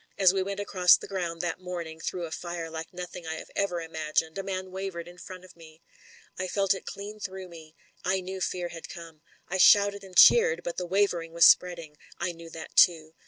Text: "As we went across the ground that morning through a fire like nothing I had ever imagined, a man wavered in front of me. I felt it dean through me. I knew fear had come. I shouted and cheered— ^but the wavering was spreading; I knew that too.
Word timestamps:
"As 0.17 0.33
we 0.33 0.41
went 0.41 0.59
across 0.59 0.97
the 0.97 1.05
ground 1.05 1.41
that 1.41 1.59
morning 1.61 1.99
through 1.99 2.23
a 2.25 2.31
fire 2.31 2.71
like 2.71 2.91
nothing 2.91 3.27
I 3.27 3.35
had 3.35 3.51
ever 3.55 3.81
imagined, 3.81 4.35
a 4.39 4.41
man 4.41 4.71
wavered 4.71 5.07
in 5.07 5.19
front 5.19 5.45
of 5.45 5.55
me. 5.55 5.83
I 6.39 6.47
felt 6.47 6.73
it 6.73 6.85
dean 6.95 7.19
through 7.19 7.47
me. 7.49 7.75
I 8.03 8.19
knew 8.19 8.41
fear 8.41 8.69
had 8.69 8.89
come. 8.89 9.21
I 9.47 9.59
shouted 9.59 10.03
and 10.03 10.17
cheered— 10.17 10.63
^but 10.65 10.77
the 10.77 10.87
wavering 10.87 11.33
was 11.33 11.45
spreading; 11.45 11.97
I 12.17 12.31
knew 12.31 12.49
that 12.49 12.75
too. 12.75 13.13